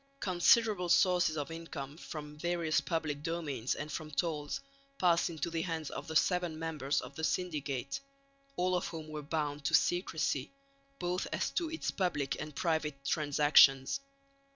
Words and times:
Considerable 0.21 0.89
sources 0.89 1.37
of 1.37 1.51
income 1.51 1.95
from 1.95 2.35
various 2.39 2.81
public 2.81 3.21
domains 3.21 3.75
and 3.75 3.91
from 3.91 4.09
tolls 4.09 4.59
passed 4.97 5.29
into 5.29 5.51
the 5.51 5.61
hands 5.61 5.91
of 5.91 6.07
the 6.07 6.15
seven 6.15 6.57
members 6.57 7.01
of 7.01 7.15
the 7.15 7.23
Syndicate, 7.23 7.99
all 8.55 8.73
of 8.75 8.87
whom 8.87 9.09
were 9.09 9.21
bound 9.21 9.63
to 9.65 9.75
secrecy, 9.75 10.51
both 10.97 11.27
as 11.31 11.51
to 11.51 11.69
its 11.69 11.91
public 11.91 12.35
and 12.41 12.55
private 12.55 13.05
transactions. 13.05 13.99